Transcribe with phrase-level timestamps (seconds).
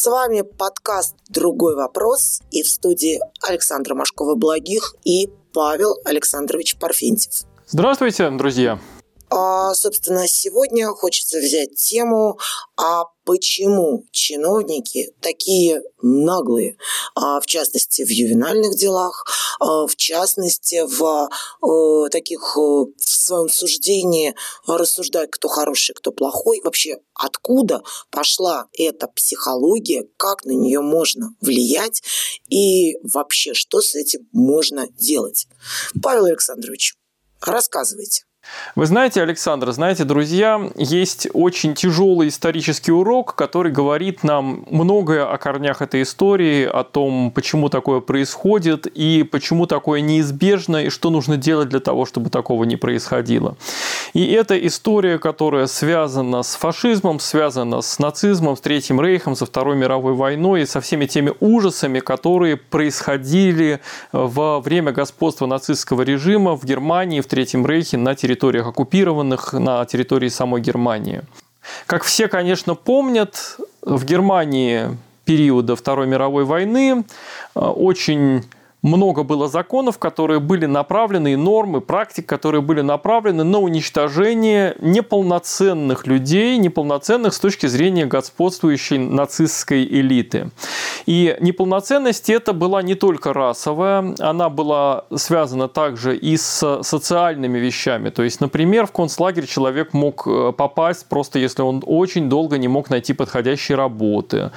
[0.00, 7.32] С вами подкаст «Другой вопрос» и в студии Александра Машкова-Благих и Павел Александрович Парфентьев.
[7.66, 8.78] Здравствуйте, друзья!
[9.30, 12.38] А, собственно, сегодня хочется взять тему,
[12.76, 16.78] а почему чиновники такие наглые,
[17.14, 19.26] а, в частности, в ювенальных делах,
[19.60, 21.28] а, в частности, в
[21.60, 24.34] а, таких, в своем суждении
[24.66, 26.62] рассуждать, кто хороший, кто плохой.
[26.64, 32.02] Вообще, откуда пошла эта психология, как на нее можно влиять
[32.48, 35.48] и вообще, что с этим можно делать.
[36.02, 36.94] Павел Александрович,
[37.42, 38.27] рассказывайте.
[38.74, 45.36] Вы знаете, Александр, знаете, друзья, есть очень тяжелый исторический урок, который говорит нам многое о
[45.38, 51.36] корнях этой истории, о том, почему такое происходит и почему такое неизбежно, и что нужно
[51.36, 53.56] делать для того, чтобы такого не происходило.
[54.14, 59.76] И это история, которая связана с фашизмом, связана с нацизмом, с Третьим Рейхом, со Второй
[59.76, 63.80] мировой войной и со всеми теми ужасами, которые происходили
[64.12, 69.84] во время господства нацистского режима в Германии, в Третьем Рейхе на территории территориях оккупированных, на
[69.84, 71.22] территории самой Германии.
[71.86, 77.04] Как все, конечно, помнят, в Германии периода Второй мировой войны
[77.54, 78.44] э, очень
[78.82, 86.06] много было законов, которые были направлены, и нормы, практик, которые были направлены на уничтожение неполноценных
[86.06, 90.50] людей, неполноценных с точки зрения господствующей нацистской элиты.
[91.06, 98.10] И неполноценность это была не только расовая, она была связана также и с социальными вещами.
[98.10, 102.68] То есть, например, в концлагерь человек мог э, попасть просто если он очень долго не
[102.68, 104.50] мог найти подходящей работы.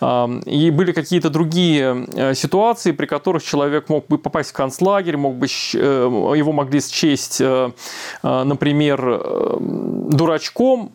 [0.00, 5.16] И были какие-то другие э, ситуации, при которых человек человек мог бы попасть в концлагерь,
[5.16, 5.78] мог бы, э,
[6.36, 7.70] его могли счесть, э,
[8.22, 10.92] э, например, дурачком,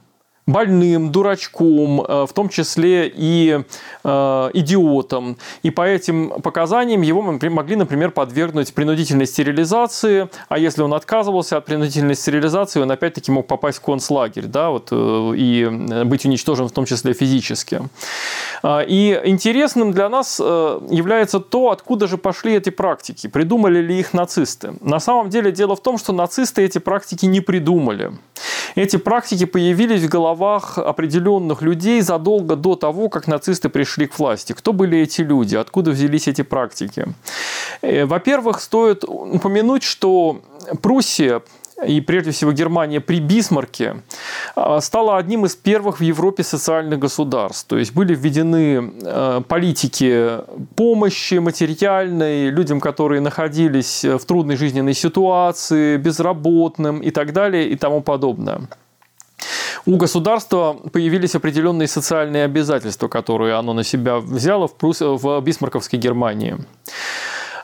[0.48, 3.60] больным, дурачком, э, в том числе и
[4.04, 5.38] э, идиотом.
[5.62, 11.66] И по этим показаниям его могли, например, подвергнуть принудительной стерилизации, а если он отказывался от
[11.66, 15.66] принудительной стерилизации, он опять-таки мог попасть в концлагерь, да, вот, э, и
[16.06, 17.82] быть уничтожен в том числе физически.
[18.64, 24.14] А, и интересным для нас является то, откуда же пошли эти практики, придумали ли их
[24.14, 24.74] нацисты.
[24.80, 28.14] На самом деле дело в том, что нацисты эти практики не придумали.
[28.76, 34.54] Эти практики появились в головах определенных людей задолго до того, как нацисты пришли к власти.
[34.54, 35.56] Кто были эти люди?
[35.56, 37.06] Откуда взялись эти практики?
[37.82, 40.42] Э, во-первых, стоит упомянуть, что
[40.82, 41.42] Пруссия
[41.86, 43.98] и прежде всего Германия при Бисмарке
[44.56, 47.68] а, стала одним из первых в Европе социальных государств.
[47.68, 50.40] То есть были введены э, политики
[50.76, 58.02] помощи материальной людям, которые находились в трудной жизненной ситуации, безработным и так далее и тому
[58.02, 58.62] подобное.
[59.88, 65.00] У государства появились определенные социальные обязательства, которые оно на себя взяло в, Прус...
[65.00, 66.58] в Бисмарковской Германии.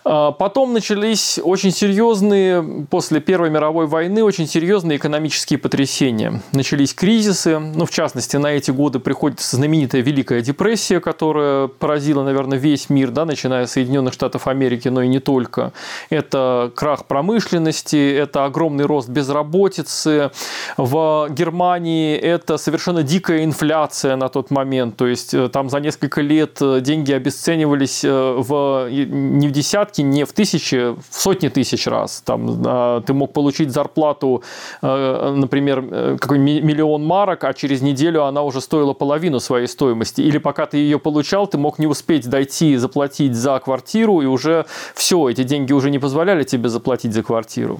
[0.05, 6.41] А, потом начались очень серьезные, после Первой мировой войны, очень серьезные экономические потрясения.
[6.51, 12.57] Начались кризисы, ну, в частности, на эти годы приходится знаменитая Великая депрессия, которая поразила, наверное,
[12.57, 15.71] весь мир, да, начиная с Соединенных Штатов Америки, но и не только.
[16.09, 20.31] Это крах промышленности, это огромный рост безработицы.
[20.77, 26.21] В Германии это совершенно дикая инфляция на тот момент, то есть э, там за несколько
[26.21, 31.49] лет э, деньги обесценивались э, в, не в десятки, десятки, не в тысячи, в сотни
[31.49, 32.21] тысяч раз.
[32.25, 34.43] Там, а, ты мог получить зарплату,
[34.81, 40.21] э, например, э, какой миллион марок, а через неделю она уже стоила половину своей стоимости.
[40.21, 44.65] Или пока ты ее получал, ты мог не успеть дойти заплатить за квартиру, и уже
[44.95, 47.79] все, эти деньги уже не позволяли тебе заплатить за квартиру.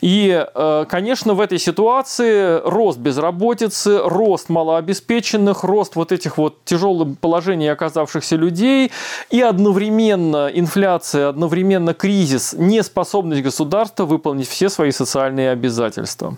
[0.00, 7.18] И, э, конечно, в этой ситуации рост безработицы, рост малообеспеченных, рост вот этих вот тяжелых
[7.18, 8.90] положений оказавшихся людей
[9.30, 16.36] и одновременно инфляция, одновременно кризис, неспособность государства выполнить все свои социальные обязательства.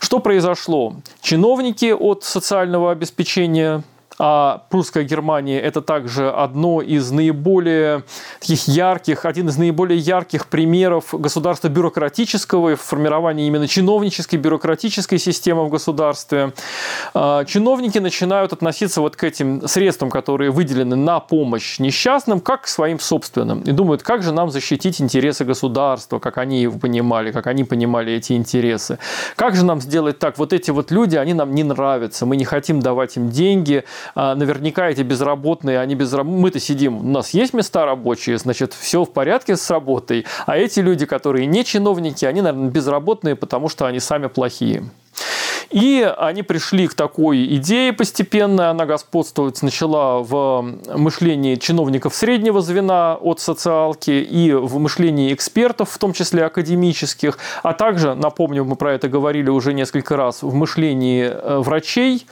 [0.00, 0.94] Что произошло?
[1.20, 3.82] Чиновники от социального обеспечения
[4.24, 8.04] а прусская Германия– это также одно из наиболее
[8.38, 15.64] таких ярких, один из наиболее ярких примеров государства бюрократического и формирования именно чиновнической, бюрократической системы
[15.64, 16.52] в государстве.
[17.14, 22.66] А, чиновники начинают относиться вот к этим средствам, которые выделены на помощь несчастным, как к
[22.68, 23.62] своим собственным.
[23.62, 28.12] И думают, как же нам защитить интересы государства, как они его понимали, как они понимали
[28.12, 29.00] эти интересы.
[29.34, 30.38] Как же нам сделать так?
[30.38, 33.82] Вот эти вот люди, они нам не нравятся, мы не хотим давать им деньги,
[34.14, 39.12] наверняка эти безработные, они без мы-то сидим, у нас есть места рабочие, значит, все в
[39.12, 44.00] порядке с работой, а эти люди, которые не чиновники, они, наверное, безработные, потому что они
[44.00, 44.84] сами плохие.
[45.72, 50.62] И они пришли к такой идее постепенно, она господствовать начала в
[50.94, 57.72] мышлении чиновников среднего звена от социалки и в мышлении экспертов, в том числе академических, а
[57.72, 62.26] также, напомню, мы про это говорили уже несколько раз, в мышлении э, врачей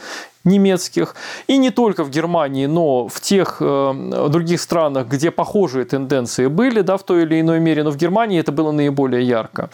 [0.45, 1.15] немецких,
[1.49, 6.81] и не только в Германии, но в тех э, других странах, где похожие тенденции были,
[6.81, 9.69] да, в той или иной мере, но в Германии это было наиболее ярко.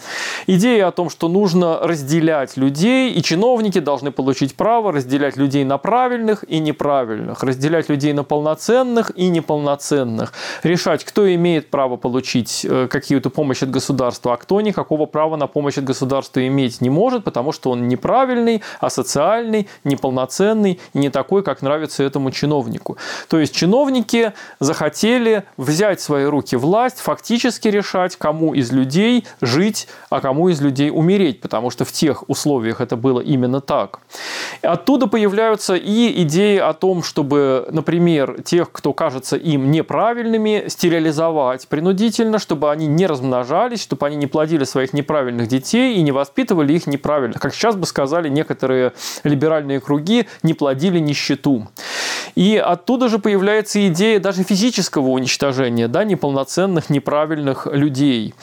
[0.47, 5.77] Идея о том, что нужно разделять людей, и чиновники должны получить право разделять людей на
[5.77, 10.33] правильных и неправильных, разделять людей на полноценных и неполноценных,
[10.63, 15.47] решать, кто имеет право получить э, какую-то помощь от государства, а кто никакого права на
[15.47, 21.09] помощь от государства иметь не может, потому что он неправильный, асоциальный, неполноценный, совершенный и не
[21.09, 22.97] такой, как нравится этому чиновнику.
[23.27, 29.87] То есть чиновники захотели взять в свои руки власть, фактически решать, кому из людей жить,
[30.09, 33.99] а кому из людей умереть, потому что в тех условиях это было именно так.
[34.61, 42.39] Оттуда появляются и идеи о том, чтобы, например, тех, кто кажется им неправильными, стерилизовать принудительно,
[42.39, 46.87] чтобы они не размножались, чтобы они не плодили своих неправильных детей и не воспитывали их
[46.87, 47.39] неправильно.
[47.39, 48.93] Как сейчас бы сказали некоторые
[49.23, 51.67] либеральные круги, не плодили нищету.
[52.37, 58.35] И оттуда же появляется идея даже физического уничтожения да, неполноценных, неправильных людей.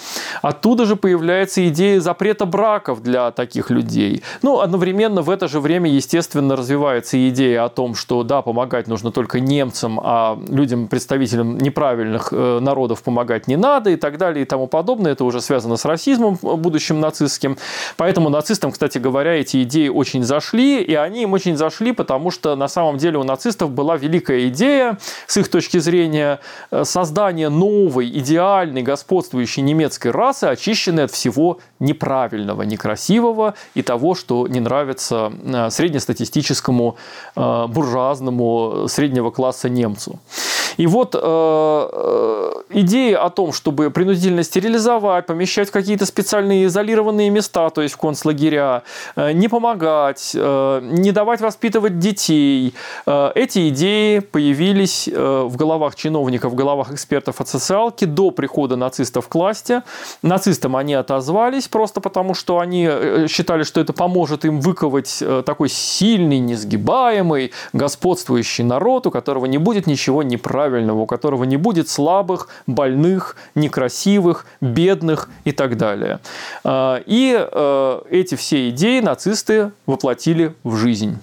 [0.42, 4.24] Оттуда же появляется идея запрета браков для таких людей.
[4.42, 9.12] Ну, одновременно в это же время, естественно, развивается идея о том, что да, помогать нужно
[9.12, 14.44] только немцам, а людям, представителям неправильных э, народов помогать не надо и так далее и
[14.44, 15.12] тому подобное.
[15.12, 17.58] Это уже связано с расизмом будущим нацистским.
[17.96, 22.56] Поэтому нацистам, кстати говоря, эти идеи очень зашли, и они им очень зашли, потому что
[22.56, 26.40] на самом деле у нацистов была великая идея, с их точки зрения,
[26.70, 34.46] э, создания новой, идеальной, господствующей немецкой расы, очищенной от всего неправильного, некрасивого и того, что
[34.48, 36.96] не нравится э, среднестатистическому
[37.36, 40.18] э, буржуазному среднего класса немцу.
[40.76, 47.70] И вот э, идея о том, чтобы принудительно стерилизовать, помещать в какие-то специальные изолированные места,
[47.70, 48.82] то есть в концлагеря,
[49.16, 52.74] э, не помогать, э, не давать воспитывать детей,
[53.06, 58.76] э, эти идеи появились э, в головах чиновников, в головах экспертов от социалки до прихода
[58.76, 59.82] нацистов к власти.
[60.22, 65.42] Нацистам они отозвались просто потому, что они э, считали, что это поможет им выковать э,
[65.44, 71.56] такой сильный, несгибаемый, господствующий народ, у которого не будет ничего неправильного правильного, у которого не
[71.56, 76.20] будет слабых, больных, некрасивых, бедных и так далее.
[76.64, 77.48] И
[78.10, 81.18] эти все идеи нацисты воплотили в жизнь.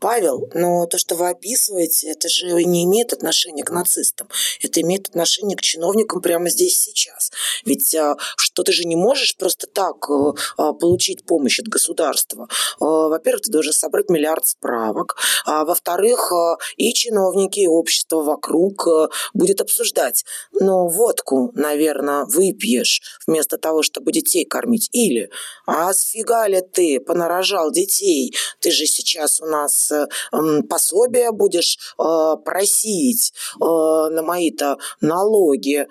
[0.00, 4.28] Павел, но то, что вы описываете, это же не имеет отношения к нацистам.
[4.62, 7.30] Это имеет отношение к чиновникам прямо здесь сейчас.
[7.64, 12.48] Ведь а, что ты же не можешь просто так а, а, получить помощь от государства.
[12.80, 15.16] А, во-первых, ты должен собрать миллиард справок.
[15.44, 18.88] А, во-вторых, а, и чиновники, и общество вокруг
[19.34, 20.24] будет обсуждать.
[20.52, 24.88] Но водку, наверное, выпьешь вместо того, чтобы детей кормить.
[24.92, 25.30] Или,
[25.66, 28.34] а сфига ли ты понарожал детей?
[28.60, 29.89] Ты же сейчас у нас
[30.68, 35.86] пособия будешь э, просить э, на мои-то налоги.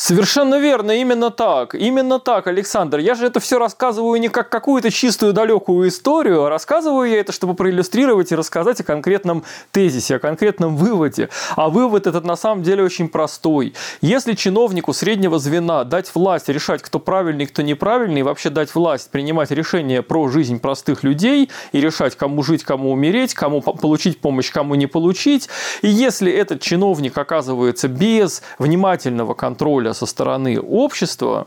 [0.00, 1.74] Совершенно верно, именно так.
[1.74, 2.98] Именно так, Александр.
[2.98, 7.32] Я же это все рассказываю не как какую-то чистую далекую историю, а рассказываю я это,
[7.32, 9.42] чтобы проиллюстрировать и рассказать о конкретном
[9.72, 11.30] тезисе, о конкретном выводе.
[11.56, 13.74] А вывод этот на самом деле очень простой.
[14.00, 19.10] Если чиновнику среднего звена дать власть решать, кто правильный, кто неправильный, и вообще дать власть
[19.10, 24.52] принимать решения про жизнь простых людей и решать, кому жить, кому умереть, кому получить помощь,
[24.52, 25.48] кому не получить,
[25.82, 31.46] и если этот чиновник оказывается без внимательного контроля контроля со стороны общества,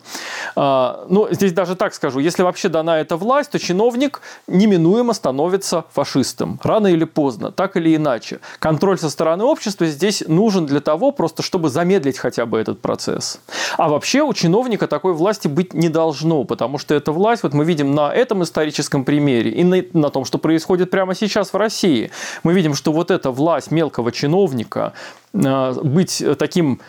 [0.55, 5.83] а, ну, здесь даже так скажу, если вообще дана эта власть, то чиновник неминуемо становится
[5.93, 6.59] фашистом.
[6.63, 8.39] Рано или поздно, так или иначе.
[8.59, 13.39] Контроль со стороны общества здесь нужен для того, просто чтобы замедлить хотя бы этот процесс.
[13.77, 17.65] А вообще у чиновника такой власти быть не должно, потому что эта власть, вот мы
[17.65, 22.09] видим на этом историческом примере и на, на том, что происходит прямо сейчас в России,
[22.43, 24.93] мы видим, что вот эта власть мелкого чиновника,
[25.33, 26.79] а, быть таким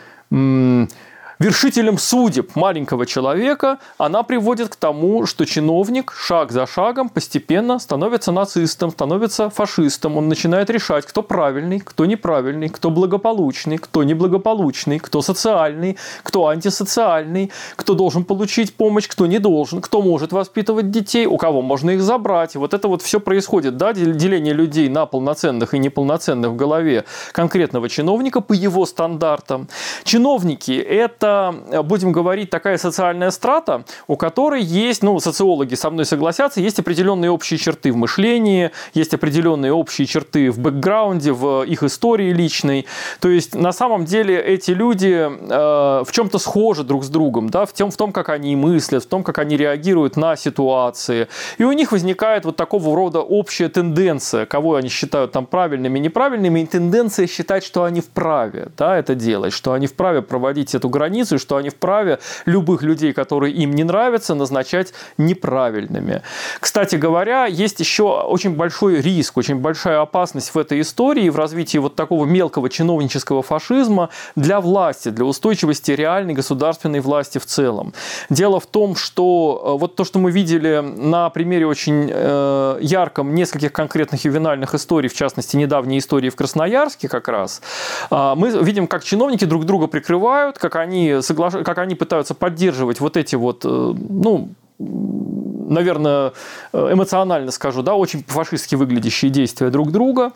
[1.42, 8.30] вершителем судеб маленького человека, она приводит к тому, что чиновник шаг за шагом постепенно становится
[8.30, 10.16] нацистом, становится фашистом.
[10.16, 17.50] Он начинает решать, кто правильный, кто неправильный, кто благополучный, кто неблагополучный, кто социальный, кто антисоциальный,
[17.74, 22.02] кто должен получить помощь, кто не должен, кто может воспитывать детей, у кого можно их
[22.02, 22.54] забрать.
[22.54, 27.88] Вот это вот все происходит, да, деление людей на полноценных и неполноценных в голове конкретного
[27.88, 29.68] чиновника по его стандартам.
[30.04, 36.04] Чиновники– это это, будем говорить, такая социальная страта, у которой есть, ну, социологи со мной
[36.04, 41.82] согласятся, есть определенные общие черты в мышлении, есть определенные общие черты в бэкграунде, в их
[41.82, 42.86] истории личной.
[43.20, 47.64] То есть, на самом деле, эти люди э, в чем-то схожи друг с другом, да,
[47.64, 51.28] в том, в том, как они мыслят, в том, как они реагируют на ситуации.
[51.58, 56.60] И у них возникает вот такого рода общая тенденция, кого они считают там правильными, неправильными,
[56.60, 61.21] и тенденция считать, что они вправе да, это делать, что они вправе проводить эту границу,
[61.30, 66.22] и что они вправе любых людей, которые им не нравятся, назначать неправильными.
[66.58, 71.78] Кстати говоря, есть еще очень большой риск, очень большая опасность в этой истории, в развитии
[71.78, 77.92] вот такого мелкого чиновнического фашизма для власти, для устойчивости реальной государственной власти в целом.
[78.30, 83.34] Дело в том, что э, вот то, что мы видели на примере очень э, ярком
[83.34, 87.60] нескольких конкретных ювенальных историй, в частности, недавней истории в Красноярске как раз,
[88.10, 91.54] э, мы видим, как чиновники друг друга прикрывают, как они, соглаш...
[91.64, 94.50] как они пытаются поддерживать вот эти вот, э, ну,
[95.72, 96.32] наверное,
[96.72, 100.32] э, эмоционально скажу, да, очень фашистски выглядящие действия друг друга.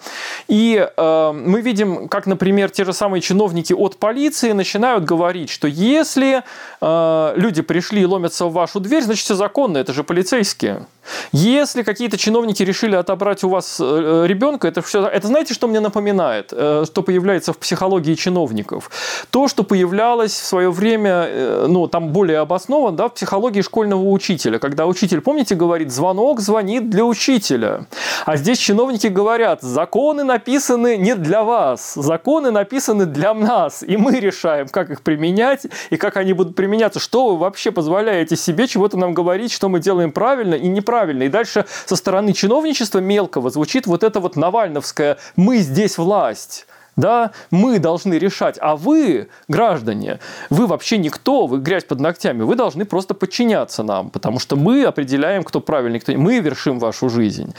[0.48, 5.68] И э, мы видим, как, например, те же самые чиновники от полиции начинают говорить, что
[5.68, 6.42] если
[6.80, 10.86] э, люди пришли и ломятся в вашу дверь, значит, все законно, это же полицейские.
[11.32, 15.80] Если какие-то чиновники решили отобрать у вас э, ребенка, это все, это знаете, что мне
[15.80, 18.90] напоминает, э, что появляется в психологии чиновников?
[19.30, 24.58] То, что появлялось в свое время, ну, там более обоснованно, да, в психологии школьного учителя,
[24.58, 27.86] когда учитель помните, говорит, звонок звонит для учителя.
[28.26, 34.20] А здесь чиновники говорят, законы написаны не для вас, законы написаны для нас, и мы
[34.20, 37.00] решаем, как их применять и как они будут применяться.
[37.00, 41.24] Что вы вообще позволяете себе чего-то нам говорить, что мы делаем правильно и неправильно?
[41.24, 47.32] И дальше со стороны чиновничества мелкого звучит вот это вот навальновское «мы здесь власть» да,
[47.50, 50.18] мы должны решать, а вы, граждане,
[50.50, 54.84] вы вообще никто, вы грязь под ногтями, вы должны просто подчиняться нам, потому что мы
[54.84, 57.54] определяем, кто правильный, кто мы вершим вашу жизнь.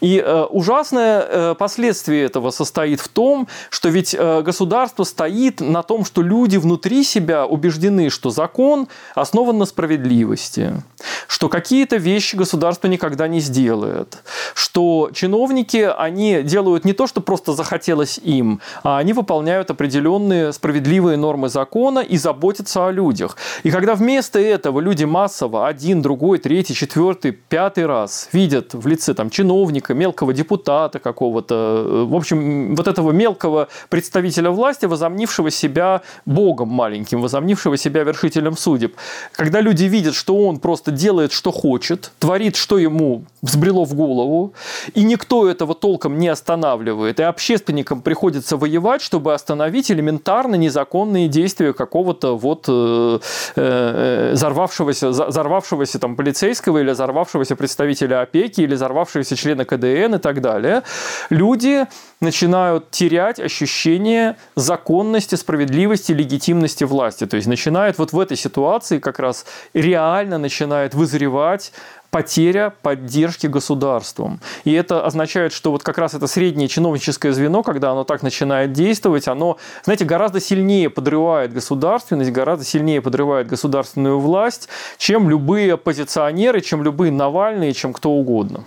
[0.00, 5.82] И э, ужасное э, последствие этого состоит в том, что ведь э, государство стоит на
[5.82, 10.82] том, что люди внутри себя убеждены, что закон основан на справедливости,
[11.26, 14.22] что какие-то вещи государство никогда не сделает,
[14.54, 21.48] что чиновники, они делают не то, что просто захотелось им, они выполняют определенные справедливые нормы
[21.48, 23.36] закона и заботятся о людях.
[23.62, 29.14] И когда вместо этого люди массово один, другой, третий, четвертый, пятый раз видят в лице
[29.14, 36.02] там, чиновника, мелкого депутата какого-то, э, в общем, вот этого мелкого представителя власти, возомнившего себя
[36.26, 38.96] богом маленьким, возомнившего себя вершителем судеб,
[39.32, 44.54] когда люди видят, что он просто делает, что хочет, творит, что ему взбрело в голову,
[44.94, 51.28] и никто этого толком не останавливает, и общественникам приходится воевать воевать, чтобы остановить элементарно незаконные
[51.28, 53.18] действия какого-то вот э,
[53.56, 60.40] э, взорвавшегося, взорвавшегося там полицейского или взорвавшегося представителя опеки или взорвавшегося члена КДН и так
[60.40, 60.82] далее.
[61.30, 61.86] Люди
[62.20, 67.26] начинают терять ощущение законности, справедливости, легитимности власти.
[67.26, 71.72] То есть начинает вот в этой ситуации как раз реально начинает вызревать
[72.12, 74.38] потеря поддержки государством.
[74.64, 78.72] И это означает, что вот как раз это среднее чиновническое звено, когда оно так начинает
[78.72, 86.60] действовать, оно, знаете, гораздо сильнее подрывает государственность, гораздо сильнее подрывает государственную власть, чем любые оппозиционеры,
[86.60, 88.64] чем любые Навальные, чем кто угодно.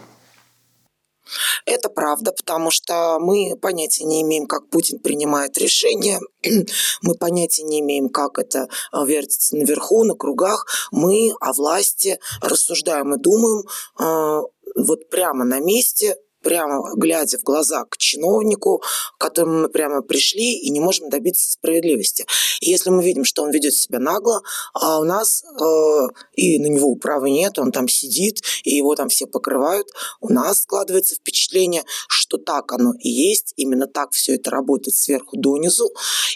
[1.65, 6.19] Это правда, потому что мы понятия не имеем, как Путин принимает решения,
[7.01, 10.65] мы понятия не имеем, как это а, вертится наверху, на кругах.
[10.91, 13.63] Мы о власти рассуждаем и думаем
[13.97, 14.41] а,
[14.75, 18.83] вот прямо на месте, прямо глядя в глаза к чиновнику,
[19.17, 22.25] к которому мы прямо пришли и не можем добиться справедливости.
[22.61, 24.41] И если мы видим, что он ведет себя нагло,
[24.73, 29.09] а у нас э, и на него права нет, он там сидит, и его там
[29.09, 29.87] все покрывают,
[30.21, 35.37] у нас складывается впечатление, что так оно и есть, именно так все это работает сверху
[35.37, 35.89] донизу.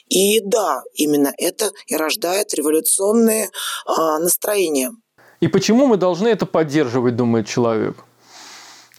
[0.08, 4.92] И да, именно это и рождает революционные э, настроения.
[5.39, 7.96] И почему мы должны это поддерживать, думает человек?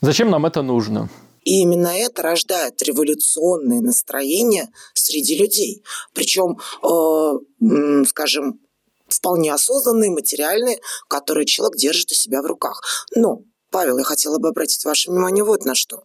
[0.01, 1.09] Зачем нам это нужно?
[1.45, 5.83] И именно это рождает революционные настроения среди людей.
[6.13, 8.61] Причем, э, скажем,
[9.09, 12.83] вполне осознанные, материальные, которые человек держит у себя в руках.
[13.15, 16.03] Но Павел, я хотела бы обратить ваше внимание вот на что.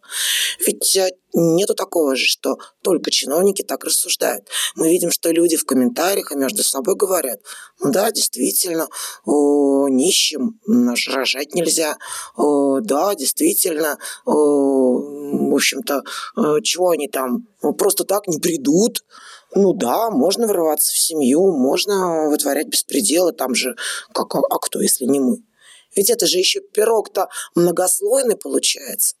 [0.64, 4.48] Ведь э, нету такого же, что только чиновники так рассуждают.
[4.76, 7.40] Мы видим, что люди в комментариях и между собой говорят,
[7.80, 8.88] ну да, действительно,
[9.24, 10.60] о, нищим
[11.12, 11.96] рожать нельзя,
[12.36, 14.98] о, да, действительно, о,
[15.50, 16.02] в общем-то,
[16.36, 19.04] э, чего они там, просто так не придут,
[19.54, 23.74] Ну да, можно врываться в семью, можно вытворять беспределы, там же,
[24.12, 25.38] как, а, а кто, если не мы?
[25.96, 29.16] Ведь это же еще пирог-то многослойный получается.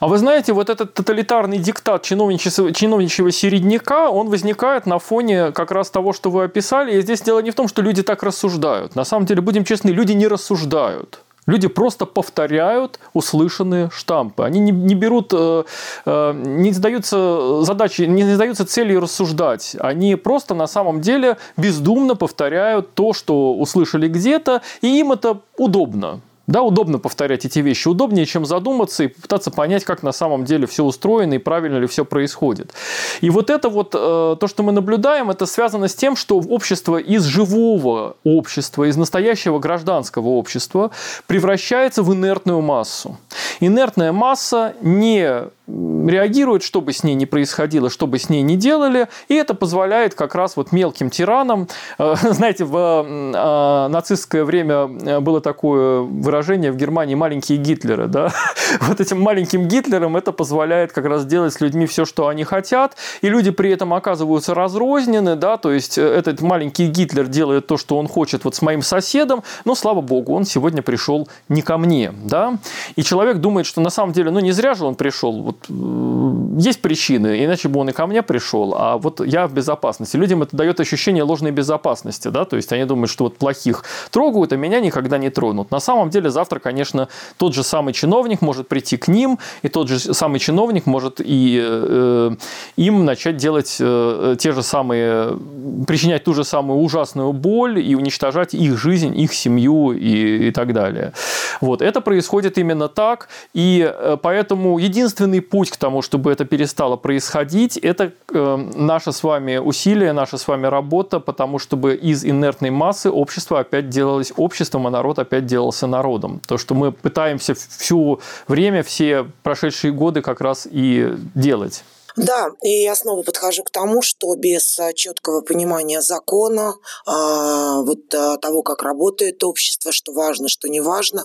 [0.00, 5.70] А вы знаете, вот этот тоталитарный диктат чиновничьего, чиновничьего середняка, он возникает на фоне как
[5.70, 6.96] раз того, что вы описали.
[6.96, 8.94] И здесь дело не в том, что люди так рассуждают.
[8.94, 11.20] На самом деле, будем честны, люди не рассуждают.
[11.46, 14.42] Люди просто повторяют услышанные штампы.
[14.42, 15.64] Они не, не берут, э,
[16.04, 19.76] э, не задаются задачи, не задаются целью рассуждать.
[19.78, 26.20] Они просто на самом деле бездумно повторяют то, что услышали где-то, и им это удобно.
[26.46, 30.66] Да, удобно повторять эти вещи, удобнее, чем задуматься и попытаться понять, как на самом деле
[30.66, 32.72] все устроено и правильно ли все происходит.
[33.20, 36.98] И вот это вот, э, то, что мы наблюдаем, это связано с тем, что общество
[36.98, 40.92] из живого общества, из настоящего гражданского общества
[41.26, 43.18] превращается в инертную массу.
[43.60, 48.54] Инертная масса не реагирует, что бы с ней ни происходило, что бы с ней ни
[48.54, 51.66] делали, и это позволяет как раз вот мелким тиранам,
[51.98, 58.32] э, знаете, в э, нацистское время э, было такое выражение в Германии «маленькие Гитлеры», да,
[58.82, 62.96] вот этим маленьким Гитлерам это позволяет как раз делать с людьми все, что они хотят,
[63.22, 67.98] и люди при этом оказываются разрознены, да, то есть этот маленький Гитлер делает то, что
[67.98, 72.12] он хочет вот с моим соседом, но, слава богу, он сегодня пришел не ко мне,
[72.24, 72.58] да,
[72.94, 76.60] и человек думает, что на самом деле, ну, не зря же он пришел, вот вот
[76.60, 80.16] есть причины, иначе бы он и ко мне пришел, а вот я в безопасности.
[80.16, 84.52] Людям это дает ощущение ложной безопасности, да, то есть они думают, что вот плохих трогают,
[84.52, 85.70] а меня никогда не тронут.
[85.70, 89.88] На самом деле завтра, конечно, тот же самый чиновник может прийти к ним, и тот
[89.88, 92.30] же самый чиновник может и э,
[92.76, 95.38] им начать делать э, те же самые,
[95.86, 100.72] причинять ту же самую ужасную боль и уничтожать их жизнь, их семью и, и так
[100.72, 101.12] далее.
[101.60, 101.82] Вот.
[101.82, 107.76] Это происходит именно так, и э, поэтому единственный путь к тому, чтобы это перестало происходить,
[107.76, 113.10] это э, наше с вами усилие, наша с вами работа, потому чтобы из инертной массы
[113.10, 116.15] общество опять делалось обществом, а народ опять делался народом.
[116.46, 118.18] То, что мы пытаемся все
[118.48, 121.84] время, все прошедшие годы как раз и делать.
[122.16, 126.74] Да, и я снова подхожу к тому, что без а, четкого понимания закона,
[127.04, 131.24] а, вот а, того, как работает общество, что важно, что не важно,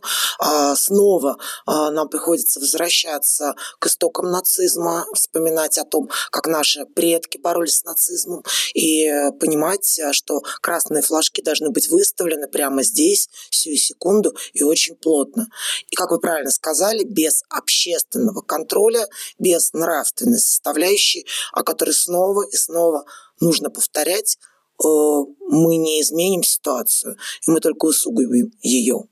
[0.75, 7.83] снова нам приходится возвращаться к истокам нацизма, вспоминать о том, как наши предки боролись с
[7.83, 14.95] нацизмом, и понимать, что красные флажки должны быть выставлены прямо здесь, всю секунду и очень
[14.95, 15.47] плотно.
[15.89, 22.43] И, как вы правильно сказали, без общественного контроля, без нравственной составляющей составляющие, о которой снова
[22.43, 23.05] и снова
[23.39, 24.37] нужно повторять,
[24.83, 27.15] э, мы не изменим ситуацию,
[27.47, 29.03] и мы только усугубим ее.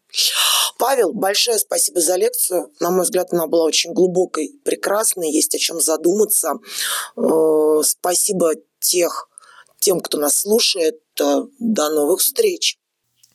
[0.77, 2.71] Павел, большое спасибо за лекцию.
[2.79, 6.53] На мой взгляд, она была очень глубокой, прекрасной, есть о чем задуматься.
[7.17, 9.29] Э, спасибо тех,
[9.79, 11.01] тем, кто нас слушает.
[11.19, 12.77] Э, до новых встреч.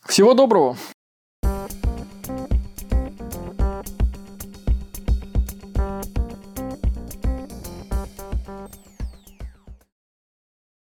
[0.09, 0.77] Всего доброго.